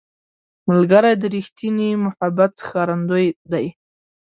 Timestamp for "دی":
3.51-3.65